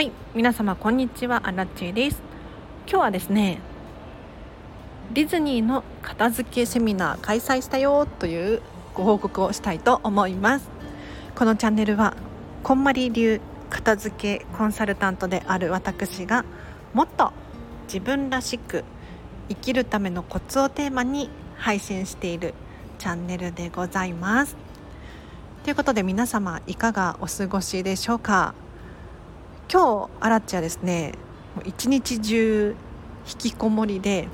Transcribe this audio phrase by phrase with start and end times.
[0.00, 1.46] はい皆様こんにちは。
[1.46, 2.22] アラチェです。
[2.88, 3.58] 今日はですね
[5.12, 8.62] ディズニーの片付けセミナー開催したよという
[8.94, 10.70] ご報告をしたいと思います。
[11.34, 12.16] このチャンネルは
[12.62, 16.46] こんまり流片付けコンサルタントである私が
[16.94, 17.34] もっと
[17.84, 18.84] 自分らしく
[19.50, 21.28] 生きるためのコツをテーマに
[21.58, 22.54] 配信している
[22.96, 24.56] チャンネルでございます。
[25.62, 28.54] ということで皆様いかがお過ごしでしょうか？
[29.72, 31.12] 今日アラッチはですね
[31.64, 32.74] 一日中
[33.24, 34.26] 引きこもりで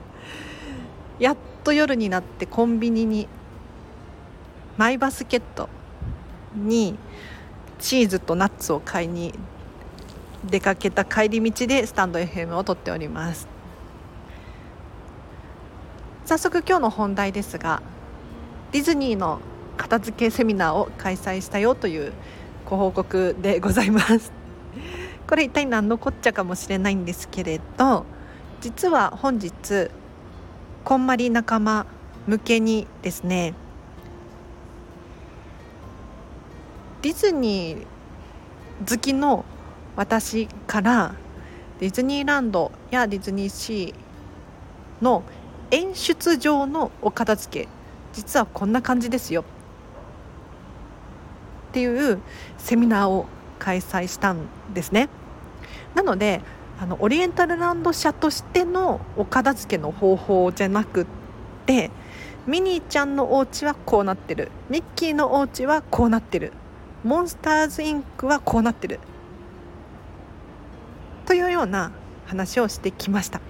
[1.18, 3.26] やっと夜になってコンビニに
[4.76, 5.70] マイバスケット
[6.54, 6.98] に
[7.78, 9.32] チーズとナッツを買いに
[10.44, 13.48] 出かけた帰り道でスタンド FM を撮っております。
[16.26, 17.80] 早速今日の本題ですが
[18.72, 19.40] ディズニーの
[19.78, 22.12] 片付けセミナーを開催したよという
[22.68, 24.30] ご報告でございます。
[25.26, 28.04] これ一体何のこっちゃかもしれないんですけれど
[28.60, 29.90] 実は本日
[30.84, 31.86] こんまり仲間
[32.26, 33.54] 向けにですね
[37.00, 39.44] ディズニー好きの
[39.96, 41.14] 私から
[41.80, 45.22] ディズニーランドやディズニーシーの
[45.70, 47.68] 演出上のお片付け
[48.12, 49.44] 実はこんな感じですよ。
[51.68, 52.20] っていう
[52.56, 53.26] セミナーを
[53.58, 54.38] 開催したん
[54.72, 55.08] ですね。
[55.94, 56.40] なので
[56.80, 61.06] あのオリエンタルランド社としてのお片付けの方法じゃなくっ
[61.66, 61.90] て
[62.46, 66.52] ミニーちゃんのお家はこうなってるミッキーのお家はこうなってる
[67.04, 69.00] モンスターズインクはこうなってる
[71.26, 71.90] というような
[72.26, 73.40] 話をしてきました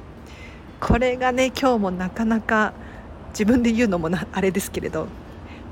[0.81, 2.73] これがね今日もなかなか
[3.31, 5.07] 自分で言うのもなあれですけれど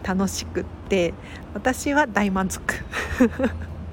[0.03, 1.15] 楽しくって
[1.55, 2.75] 私は大満足。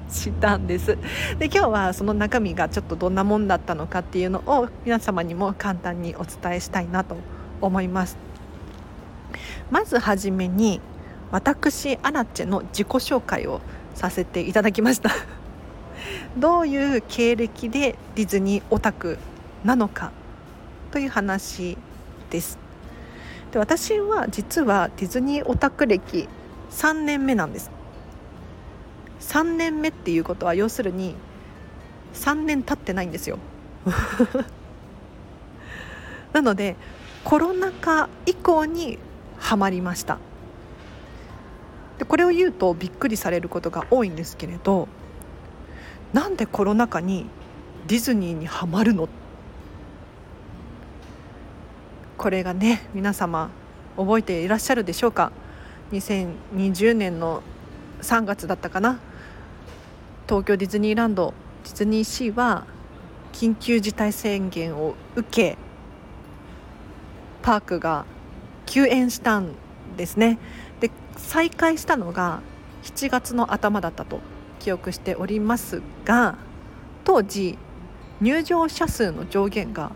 [0.10, 0.98] したんです。
[1.40, 7.18] で今日はその中身がちょっとどんなもんだったのかっていうのを皆様にも簡単にお伝えしたいなと
[7.62, 8.18] 思います。
[9.72, 10.82] まずはじめに
[11.32, 13.60] 私アラチェの自己紹介を
[13.96, 15.10] させていただきました。
[16.38, 19.18] どういう経歴でディズニーオタク
[19.64, 20.12] なのか
[20.92, 21.78] という話
[22.30, 22.60] です。
[23.52, 26.28] で私は実はディズニーオタク歴
[26.74, 27.72] 3年目なんです。
[29.22, 31.16] 3年目っていうことは要するに
[32.14, 33.40] 3年経ってないんですよ。
[36.34, 36.76] なので
[37.24, 38.98] コロナ禍以降に
[39.38, 40.18] はまりました。
[42.00, 44.88] でこれを言うとびっくりされることが多いんですけれど
[46.12, 47.28] なんでコロナ禍に
[47.88, 49.08] ディズニーにはまるの？
[52.18, 53.50] これがね皆様
[53.96, 55.32] 覚えていらっしゃるでしょうか？
[55.94, 57.44] 2020年の
[58.02, 59.00] 3月だったかな。
[60.28, 61.34] 東京ディズニーランド。
[61.64, 62.66] ディズニーシーは
[63.32, 65.58] 緊急事態宣言を受け
[67.42, 68.06] パークが
[68.66, 69.54] 休園したん
[69.96, 70.40] ですね。
[70.80, 72.42] で再開したのが
[72.84, 74.20] 7月の頭だったと
[74.60, 76.38] 記憶しておりますが
[77.06, 77.58] 当時
[78.20, 79.92] 入場者数の上限が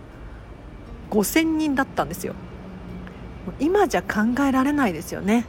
[1.09, 2.33] 5000人だったんですよ。
[3.59, 5.45] 今じゃ考えられないですよね。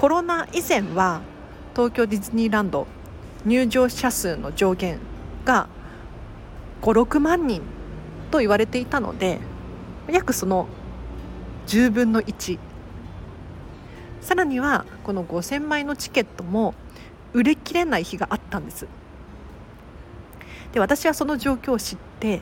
[0.00, 1.20] コロナ以前は
[1.76, 2.86] 東京ディズニーランド
[3.44, 4.98] 入場者数の上限
[5.44, 5.68] が
[6.80, 7.60] 56万人
[8.30, 9.40] と言われていたので
[10.10, 10.68] 約その
[11.66, 12.58] 10分の1
[14.22, 16.72] さらにはこの5000枚のチケットも
[17.34, 18.86] 売れ切れない日があったんです。
[20.72, 22.40] で私はその状況を知って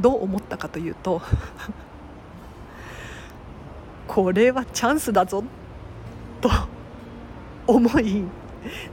[0.00, 1.22] どう思ったかというと
[4.08, 5.44] これはチャンスだぞ
[6.42, 6.50] と
[7.66, 8.24] 思い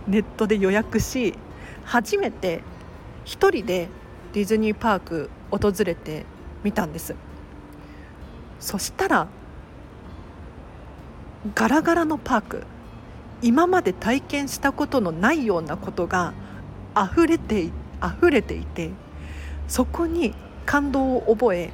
[0.08, 1.34] ネットで予約し
[1.84, 2.62] 初めて
[3.26, 3.90] 1人で
[4.32, 6.26] ディズニーパーク訪れて
[6.64, 7.16] みたんです。
[8.60, 9.28] そしたら
[11.56, 12.64] ガラガラのパーク
[13.42, 16.34] 今まで体験したことのないようなことが
[16.96, 17.70] 溢れて
[18.04, 18.92] 溢れていて
[19.68, 20.34] そこに
[20.66, 21.72] 感動を覚え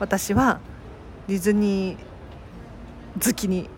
[0.00, 0.58] 私は
[1.28, 3.70] ディズニー好きに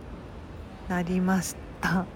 [0.88, 2.06] なりました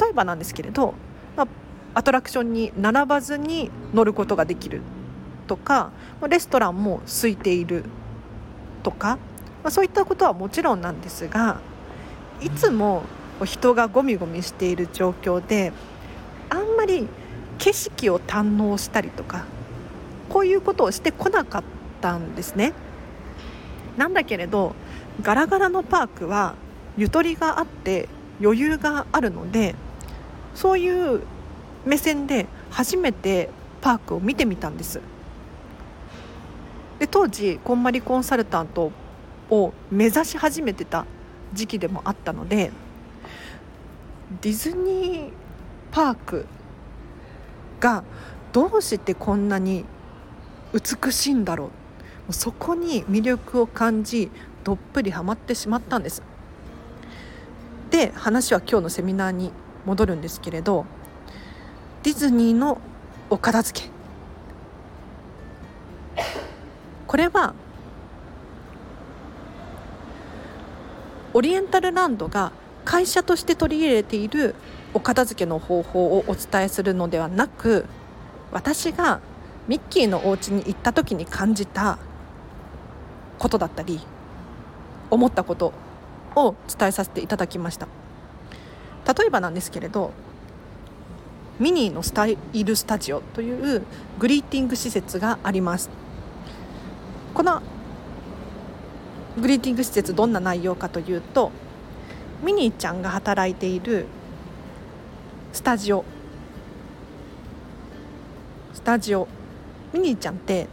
[0.00, 0.94] 例えばなんですけれど、
[1.36, 1.48] まあ、
[1.94, 4.82] アトラクションに並ばずに乗ることができる
[5.46, 5.90] とか
[6.28, 7.84] レストランも空いている
[8.82, 9.18] とか、
[9.62, 11.60] まあ、そういったことはもちろんなんですが
[12.40, 13.02] いつも
[13.44, 15.72] 人がゴミゴミしている状況で
[16.50, 17.08] あんまり
[17.58, 19.44] 景色を堪能したりとか
[20.28, 21.64] こういうことをしてこなかっ
[22.00, 22.72] たんですね。
[23.96, 24.74] なんだけれど
[25.20, 26.54] ガラガラのパークは
[26.96, 28.08] ゆとりがあって
[28.40, 29.74] 余裕があるので
[30.54, 31.22] そういう
[31.84, 33.50] 目線で初めて
[33.80, 35.00] パークを見てみたんです。
[36.98, 38.92] で当時こんまりコンサルタント
[39.48, 41.06] を目指し始めてた
[41.54, 42.70] 時期でもあったので
[44.42, 45.32] ディズニー
[45.90, 46.46] パーク
[47.80, 48.04] が
[48.52, 49.84] どうしてこんなに
[50.74, 51.70] 美しいんだろ
[52.28, 54.30] うそこに魅力を感じ
[54.62, 56.22] どっぷりハマってしまったんです。
[57.90, 59.52] で話は今日のセミナーに
[59.84, 60.86] 戻るんですけれど
[62.02, 62.80] ディズニーの
[63.28, 63.90] お片付け。
[67.06, 67.54] これは
[71.34, 72.52] オリエンタルランドが
[72.84, 74.54] 会社として取り入れている
[74.94, 77.86] お片付けの方法をお伝えするのではなく
[78.52, 79.20] 私が
[79.68, 81.98] ミッキーのお家に行った時に感じた
[83.38, 84.00] ことだったり
[85.10, 85.72] 思ったこと
[86.36, 87.88] を伝えさせていただきました。
[89.06, 90.12] 例えばなんですけれど
[91.58, 93.82] ミニーのスタイルスタジオという
[94.18, 95.90] グリーティング施設があります。
[97.34, 97.60] この
[99.38, 101.52] グリーティング施設どんな内容かというと
[102.42, 104.06] ミニーちゃんが働いている
[105.52, 106.04] スタジオ
[108.72, 109.28] スタジオ
[109.92, 110.66] ミニーちゃんって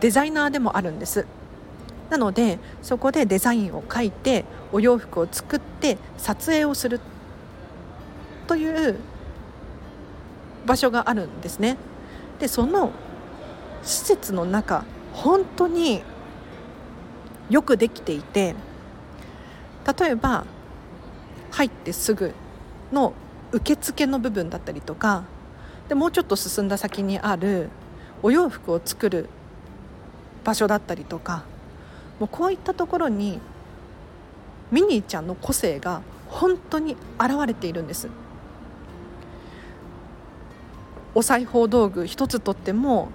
[0.00, 1.26] デザイナーでもあるんです。
[2.10, 7.00] なのでそこでデザインを書いてお洋服を作って撮影をする
[8.46, 8.98] という
[10.66, 11.76] 場所があるんですね。
[12.38, 12.90] でその
[13.82, 16.02] 施設の中本当に
[17.50, 18.54] よくできていて
[19.98, 20.46] 例えば
[21.50, 22.32] 入ってすぐ
[22.92, 23.12] の
[23.52, 25.24] 受付の部分だったりとか
[25.88, 27.68] でもうちょっと進んだ先にある
[28.22, 29.28] お洋服を作る
[30.44, 31.44] 場所だったりとか
[32.24, 33.38] もうこういったところに
[34.70, 38.08] ミニーちゃんの個性が本当に現れているんです。
[41.14, 43.10] お裁縫道具一つとっても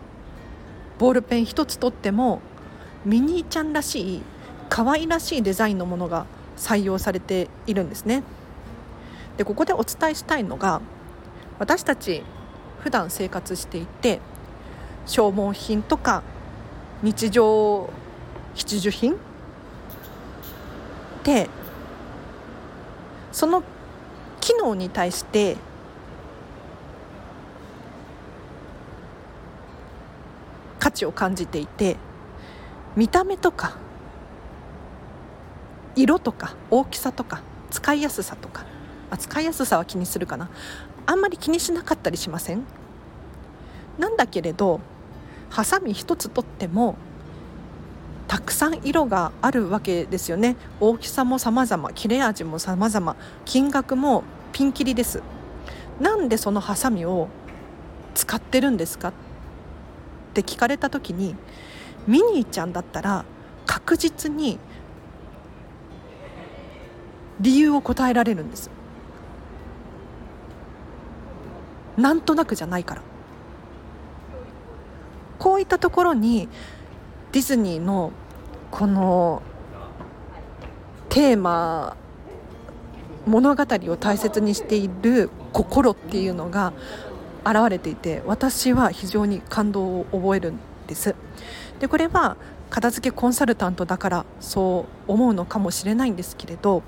[1.00, 2.40] ボールペン一つとっても
[3.04, 4.22] ミニーちゃんらしい
[4.70, 8.22] 可愛らしいデザインのものが採用されているんですね。
[9.38, 10.82] でここでお伝えしたいのが
[11.58, 12.22] 私たち
[12.82, 14.20] 普段生活していて
[15.08, 16.22] 消耗品とか
[17.02, 17.90] 日常
[18.60, 19.14] 必需品？
[19.14, 19.16] っ
[21.24, 21.50] て
[23.32, 23.64] その
[24.42, 25.56] 機能に対して
[30.78, 31.96] 価値を感じていて
[32.98, 33.78] 見た目とか
[35.96, 38.66] 色とか大きさとか使いやすさとか
[39.10, 40.50] あ使いやすさは気にするかな。
[41.06, 42.64] あんまり気にしなかったりしません？
[43.98, 44.82] なんだけれど
[45.50, 46.96] ハサミ一つとっても
[48.30, 50.56] たくさん色があるわけですよね。
[50.80, 54.24] 大きさも様々切れ味も様々金額も
[54.54, 55.24] ピンキリです。
[56.00, 57.28] なんでそのハサミを
[58.14, 59.14] 使ってるんですかっ
[60.36, 61.36] て聞かれた時に
[62.06, 63.26] ミニーちゃんだったら
[63.66, 64.60] 確実に
[67.40, 68.70] 理由を答えられるんです。
[71.98, 73.02] なんとなくじゃないから。
[75.40, 76.48] こういったところに
[77.32, 78.12] ディズニーの
[78.72, 79.44] この
[81.10, 81.96] テーマ
[83.28, 86.74] 物語を大切にしている心っていうのが
[87.46, 91.16] 現れていて私は非常に感動を覚えるんです。
[91.80, 92.36] でこれは
[92.70, 96.84] 片付けコンサルタントだからそう思うのかもしれないんですけれど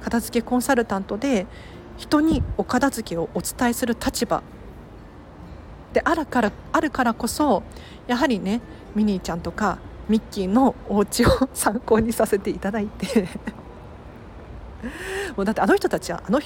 [0.00, 1.46] 片付けコンサルタントで
[1.96, 4.42] 人にお片付けをお伝えする立場
[5.92, 7.62] であるからあるからこそ
[8.06, 8.60] やはりね
[8.94, 9.78] ミニーちゃんとか
[10.08, 13.28] ミッキーのお家を参考にさせていただいて。
[15.36, 16.40] もうだってあの人たちはあの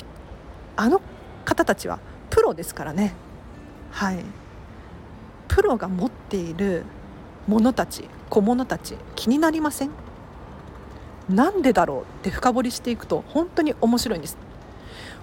[0.77, 1.01] あの
[1.45, 1.99] 方たちは
[2.31, 3.15] プロですからね。
[3.91, 4.25] はい。
[5.49, 6.85] プロが持っている
[7.47, 9.91] ものたち小物たち気になりません？
[11.29, 14.37] なんでだろうって深掘りしていくと本当に面白いんです。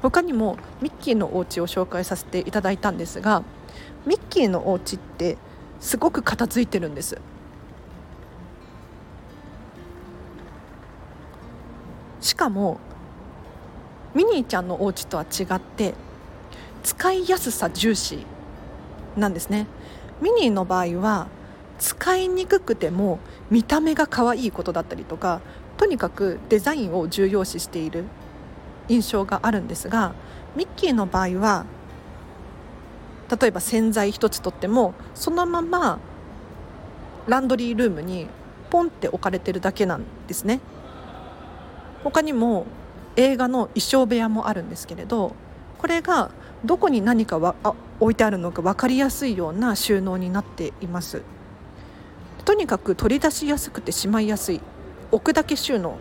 [0.01, 3.43] 他にもミッキーのお家を紹介させていただいたんですが
[4.07, 5.37] ミッキーのお家って
[5.81, 7.19] すごく片付いてるんです。
[12.21, 12.79] しかも
[14.13, 15.95] ミニーちゃんのお家とは違って
[16.83, 18.25] 使いやすさ重視
[19.17, 19.67] なんですね。
[20.21, 21.27] ミニーの場合は
[21.79, 23.17] 使いにくくても
[23.49, 25.41] 見た目が可愛いことだったりとか
[25.77, 28.05] とにかくデザインを重要視している
[28.87, 30.13] 印象があるんですが
[30.55, 31.65] ミッキーの場合は
[33.39, 35.99] 例えば洗剤一つとってもそのまま
[37.27, 38.27] ランドリールームに
[38.69, 40.59] ポンって置かれてるだけなんですね。
[42.03, 42.65] 他にも
[43.15, 45.35] 映画の衣装部屋もあるんですけれど
[45.77, 46.31] これが
[46.65, 51.21] どこに何かはあ置いてあるのか分かりやすいような収納になっています。
[52.43, 54.61] とにかく取り出しやすくてしまいやすい。
[55.11, 55.97] 置くだけ収納。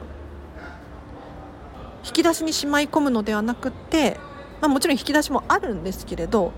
[2.04, 4.18] 引き出しにしまい込むのではなくって、
[4.62, 6.52] まあ、もちろん引き出しもあるんですけれど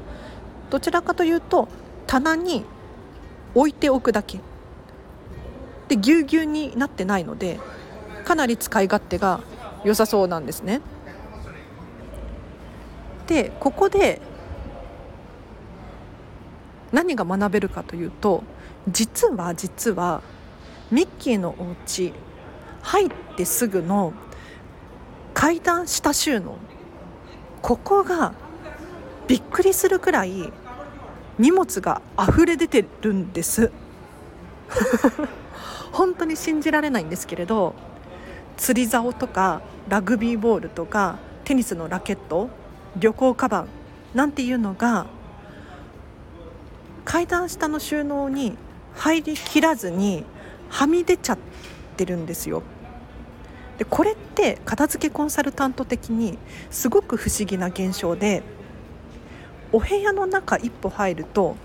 [0.72, 1.68] どちらかというと
[2.06, 2.64] 棚に
[3.54, 4.40] 置いておくだけ
[5.88, 7.60] でぎゅうぎゅうになってないので
[8.24, 9.40] かなり使い勝手が
[9.84, 10.80] 良さそうなんですね。
[13.26, 14.22] でここで
[16.90, 18.42] 何が学べるかというと
[18.88, 20.22] 実は実は
[20.90, 22.14] ミッキーのお家
[22.80, 24.14] 入ってすぐの
[25.34, 26.56] 階段下収納
[27.60, 28.32] ここが
[29.28, 30.50] びっくりするくらい
[31.38, 33.70] 荷物が溢れ出てるんです
[35.92, 37.74] 本当に信じられないんですけれど
[38.56, 42.48] 釣り竿とかラグビーボールとかテニスのラケット
[42.96, 43.68] 旅行カバン
[44.14, 45.06] なんていうのが
[47.04, 48.56] 階段下の収納に
[48.94, 50.24] 入りきらずに
[50.68, 51.38] はみ出ちゃっ
[51.96, 52.62] てるんですよ。
[53.78, 56.38] でこれって片付けコンサルタント的に
[56.70, 58.42] すごく不思議な現象で
[59.72, 61.56] お部屋の中一歩入ると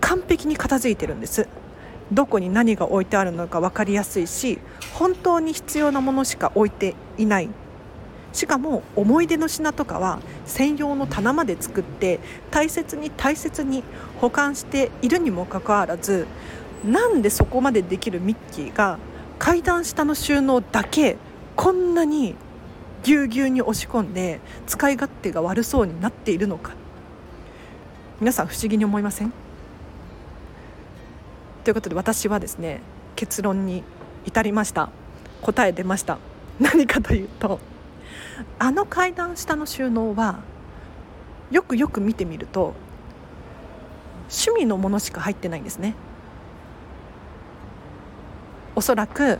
[0.00, 1.48] 完璧に片付いてるんです。
[2.12, 4.58] どこに何が置いてあるのか分かりやすいし
[4.92, 7.48] 本当に必要なものしか置いていない。
[8.34, 12.18] しかも思い出の品とかは専用の棚まで作って
[12.50, 13.84] 大切に大切に
[14.20, 16.26] 保管しているにもかかわらず
[16.84, 18.98] なんでそこまでできるミッキーが
[19.38, 21.16] 階段下の収納だけ
[21.54, 22.34] こんなに
[23.04, 26.72] ぎゅうぎゅうに押し込んで使い勝手が悪そうになっているのか。
[28.18, 29.32] 皆さん不思議に思いません？
[31.64, 32.80] ということで私はですね
[33.14, 33.84] 結論に
[34.24, 34.88] 至りました。
[35.42, 36.18] 答え出ました。
[36.58, 37.60] 何かというと
[38.58, 40.40] あの階段下の収納は
[41.50, 42.72] よくよく見てみると
[44.30, 45.94] 趣味のものしか入ってないんですね。
[48.74, 49.38] おそらく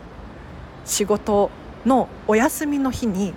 [0.85, 1.50] 仕事
[1.87, 3.33] のお休みの日に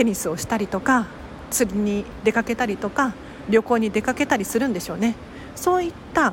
[0.00, 1.08] テニスをしたりとか
[1.50, 3.12] 釣りに出かけたりとか
[3.50, 5.14] 旅行に出かけたりするんでしょうね。
[5.54, 6.32] そういった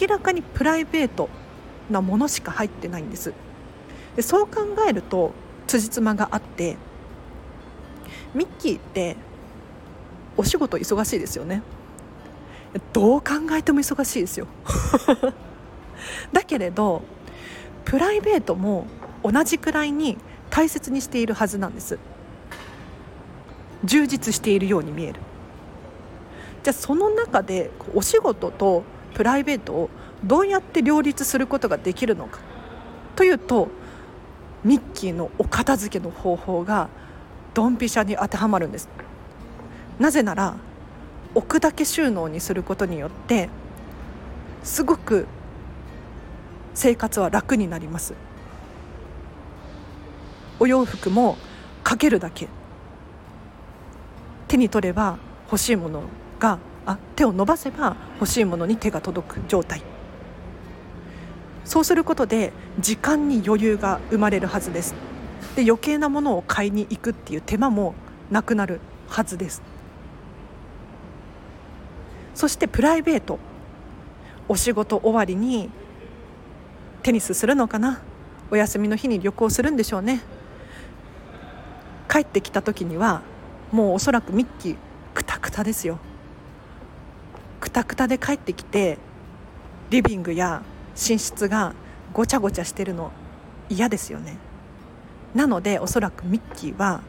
[0.00, 1.28] 明らかにプライベート
[1.88, 3.32] なものしか入ってないんです。
[4.16, 5.32] でそう考えると
[5.68, 6.76] 辻褄があって
[8.34, 9.16] ミッキーって
[10.36, 11.62] お仕事忙しいですよね。
[12.92, 14.48] どう考えても忙しいですよ。
[16.32, 17.02] だけれど
[17.84, 18.88] プライベートも
[19.22, 20.18] 同じくらいに
[20.50, 21.96] 大切にしているはずなんです。
[23.84, 25.20] 充実しているように見える。
[26.62, 28.82] じゃあその中でお仕事と
[29.14, 29.90] プライベートを
[30.24, 32.40] どうやって両立することができるのか。
[33.16, 33.68] というと
[34.64, 36.88] ミッキーのお片付けの方法が
[37.54, 38.88] ドンピシャに当てはまるんです。
[39.98, 40.56] なぜなら
[41.34, 43.48] 置くだけ収納にすることによって
[44.62, 45.26] すごく
[46.74, 48.14] 生活は楽になります。
[50.60, 51.36] お洋服も
[51.84, 52.48] かけるだけ。
[54.48, 56.02] 手に取れば欲しいもの
[56.40, 59.82] があ手を伸ばせば欲しいものに手が届く状態。
[61.64, 64.94] そうすることで時間に余裕が生まれるはずです。
[65.54, 67.94] で余計なものを買いに行くっていう手間も
[68.30, 69.62] なくなるはずです。
[72.34, 73.38] そしてプライベート。
[74.48, 75.68] お仕事終わりに
[77.02, 78.00] テニスするのかな？
[78.50, 80.22] お休みの日に旅行するんでしょうね。
[82.08, 83.20] 帰ってきた時には
[83.72, 84.76] もうおそらくミッキー
[85.14, 85.98] くたくたですよ。
[87.60, 88.98] くたくたで帰ってきて
[89.90, 90.62] リビングや
[90.94, 91.74] 寝室が
[92.12, 93.10] ごちゃごちゃしてるの
[93.68, 94.36] 嫌ですよね。
[95.34, 97.02] なのでおそらくミッキーは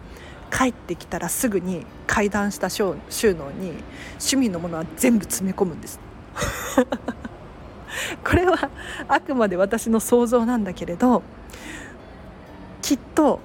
[0.52, 3.74] 帰ってきたらすぐに階段した収納に
[4.14, 6.00] 趣味のものは全部詰め込むんです。
[8.24, 8.70] これは
[9.08, 11.24] あくまで私の想像なんだけれど
[12.82, 13.40] きっと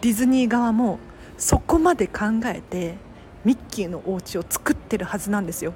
[0.00, 0.98] ディズニー側も
[1.38, 2.96] そこまで考えて
[3.44, 5.72] ミッキーのお家を作ってるはずなんですよ。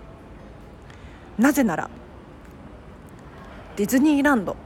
[1.39, 1.89] なぜなら
[3.77, 4.57] ディズニーランド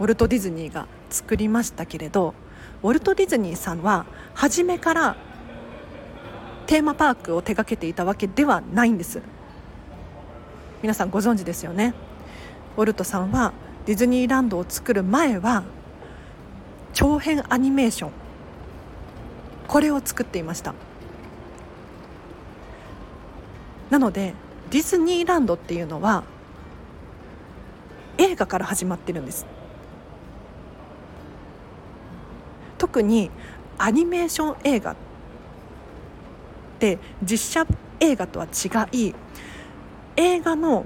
[0.00, 2.34] ウォルト・ディズニーが作りましたけれど
[2.82, 5.16] ウォルト・ディズニーさんは初めから
[6.66, 9.20] テーマパークを手掛けていたわけではないんです。
[10.82, 11.94] 皆さんご存知ですよね。
[12.76, 13.52] ウォルトさんは
[13.86, 15.64] ディズニーランドを作る前は
[16.92, 18.25] 長編アニメーション
[19.68, 20.74] これを作っていました。
[23.90, 24.34] なので
[24.70, 26.24] ディズニーランドっていうのは
[28.18, 29.46] 映画から始まってるんです。
[32.78, 33.30] 特に
[33.78, 34.96] アニメーション映画っ
[36.78, 37.66] て実写
[38.00, 39.14] 映画とは違い
[40.16, 40.84] 映画の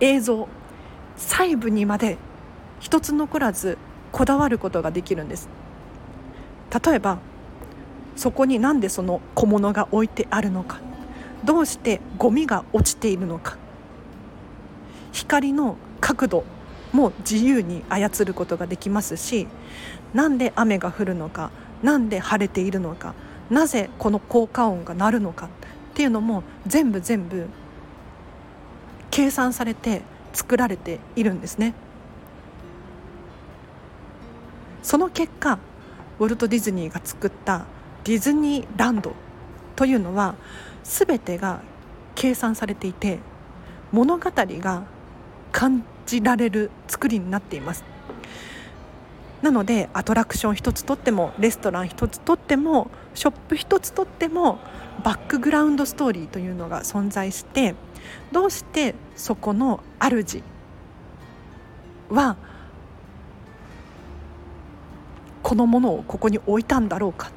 [0.00, 0.48] 映像
[1.16, 2.18] 細部にまで
[2.80, 3.78] 一つ残らず
[4.12, 5.48] こだわることができるんです。
[6.72, 7.18] 例えば
[8.16, 10.80] そこになんでその小物が置いてあるのか。
[11.44, 13.56] どうしてゴミが落ちているのか。
[15.12, 16.44] 光の角度
[16.92, 19.46] も自由に操ることができますし
[20.14, 21.50] なんで雨が降るのか。
[21.82, 23.14] なんで晴れているのか。
[23.50, 25.46] なぜこの効果音が鳴るのか。
[25.46, 25.48] っ
[25.94, 27.46] ていうのも全部全部
[29.10, 31.74] 計算されて作られているんですね。
[34.82, 35.58] その結果
[36.18, 37.66] ウォルト・ディズニーが作った
[38.04, 39.14] ディズニーランド
[39.74, 40.34] というのは
[40.84, 41.60] 全てが
[42.14, 43.18] 計算されていて
[43.92, 44.84] 物語が
[45.52, 47.84] 感じられる作りになっています。
[49.42, 54.58] なのでアトラクション一つとってもレストラン一つとってもショップ一つとっても
[55.04, 57.74] バックグラウンドストーリーというのが存在して
[58.32, 60.42] どうしてそこの主
[62.08, 62.36] は
[65.46, 67.30] このものをここに置いたんだろうか。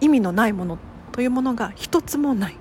[0.00, 0.76] 意味のないもの
[1.12, 2.56] というものが一つもない。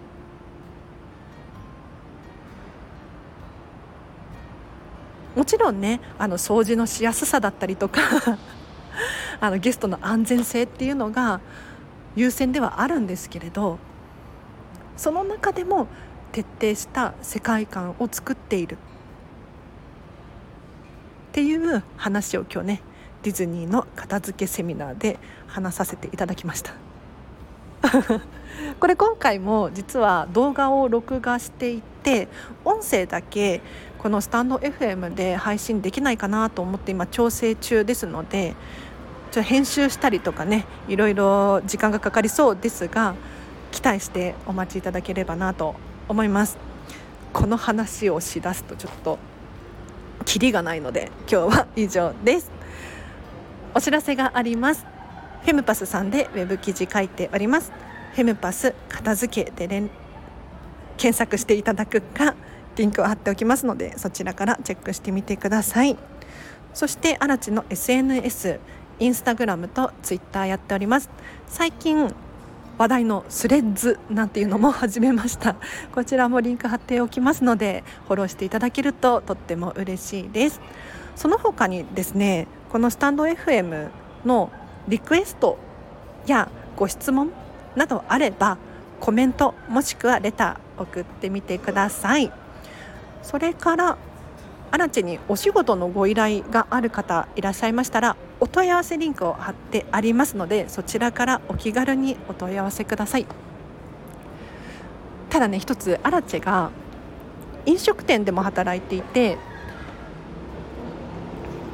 [5.35, 8.01] もちろんねあの掃除のしやすさだったりとか
[9.41, 11.41] あのゲストの安全性っていうのが
[12.15, 13.79] 優先ではあるんですけれど
[14.95, 15.87] その中でも
[16.33, 18.77] 徹底した世界観を作っているっ
[21.31, 22.90] ていう話を今日ね
[23.23, 26.73] ディズニーの片付けセミナーで話させていただきました。
[28.79, 32.27] これ今回も実は動画を録画していて
[32.63, 33.61] 音声だけ
[33.97, 38.55] このスタンド FM で配信できないかなと思って今調整中ですので
[39.31, 43.15] ちょ編集したりとかねいろいろ時間がかかりそうですが
[43.71, 45.75] 期待してお待ちいただければなと
[46.07, 46.57] 思います。
[47.33, 49.17] この話をしだすとちょっと
[50.25, 52.60] キリがないので今日は以上です。
[53.73, 54.85] お知らせがあります。
[55.43, 57.71] フェムパスさんでウェブ記事書いております。
[58.13, 59.89] フェムパス片付けで連
[60.97, 62.35] 検索していただくか
[62.75, 65.97] リンクを貼っておきますのでそちらからチェックしてみてください。
[66.73, 68.59] そしてアラチの SNS
[68.99, 71.09] インスタグラムとツイッターやっております。
[71.47, 72.13] 最近
[72.77, 75.55] 話題のスレッズなんていうのも始めました。
[75.93, 80.59] こちらもリンク貼っておきますのでフォローしていただけるととっても嬉しいです。
[81.15, 83.89] その他にですねこのスタンド FM
[84.23, 84.49] の
[84.87, 85.57] リクエスト
[86.25, 87.29] やご質問
[87.75, 88.57] などあれば
[89.01, 92.31] コメントもしくはレター送ってみてください。
[93.23, 93.97] それから
[94.71, 103.27] アラチにお仕事のご依頼がある方いらっしゃいましたらお問い合わせリンクを貼ってありますのでそちらからお気軽にお問い合わせください。
[105.29, 106.71] ただね一つアラチェが
[107.65, 109.37] 飲食店でも働いていて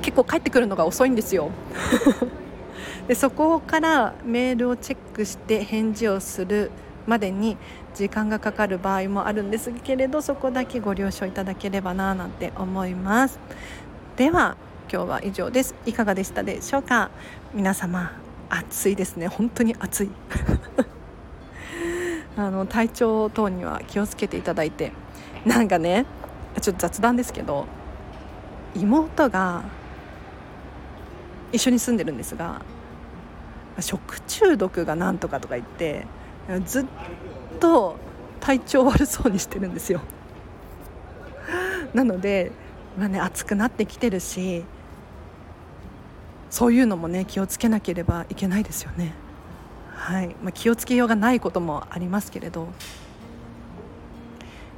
[0.08, 1.52] 結構帰ってくるのが遅いんですよ。
[3.10, 6.72] でそこからメールをチェックして返事をする
[7.06, 7.58] までに
[7.94, 13.38] 時間がかかる場合もあるんですけれどそこだけご了承いただければななんて思います。
[14.16, 14.56] では
[14.90, 15.76] 今日は以上です。
[15.86, 17.10] いかがでしたでしょうか？
[17.54, 18.14] 皆様
[18.50, 19.28] 暑いですね。
[19.28, 20.10] 本当に暑い。
[22.38, 24.94] あの体調等には気をつけていただいて。
[25.46, 26.06] なんかね
[26.62, 27.66] ちょっと雑談ですけど
[28.74, 29.64] 妹が
[31.52, 32.62] 一緒に住んでるんですが
[33.80, 36.06] 食中毒がなんとかとか言って
[36.66, 36.86] ずっ
[37.60, 37.98] と
[38.40, 40.02] 体調悪そうにしてるんですよ。
[41.94, 42.52] なので、
[42.98, 44.64] まあね、暑くなってきてるし
[46.50, 49.14] そういうのもね気をつけなければいけないですよね。
[49.94, 50.36] はい。
[50.42, 52.68] まあ、気をつけようがないこともありますけれど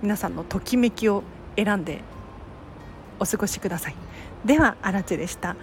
[0.02, 1.24] 皆さんのときめきを
[1.56, 2.02] 選んで
[3.20, 3.96] お過ごしください。
[4.46, 5.56] ではあらちでした。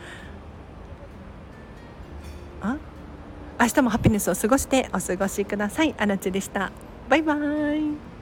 [3.58, 5.94] 明日もハピネスを過ごしてお過ごしください。
[5.96, 6.70] あなちでした。
[7.08, 8.15] バイバーイ。